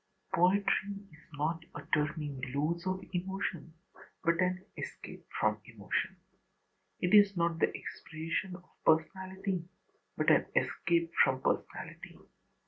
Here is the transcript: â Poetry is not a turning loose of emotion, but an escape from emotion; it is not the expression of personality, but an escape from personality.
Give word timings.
â 0.33 0.37
Poetry 0.37 1.05
is 1.11 1.19
not 1.33 1.63
a 1.75 1.83
turning 1.93 2.41
loose 2.55 2.87
of 2.87 3.03
emotion, 3.13 3.71
but 4.23 4.41
an 4.41 4.65
escape 4.75 5.27
from 5.39 5.61
emotion; 5.65 6.17
it 7.01 7.13
is 7.13 7.37
not 7.37 7.59
the 7.59 7.69
expression 7.77 8.55
of 8.55 8.67
personality, 8.83 9.65
but 10.17 10.31
an 10.31 10.47
escape 10.55 11.11
from 11.23 11.39
personality. 11.43 12.17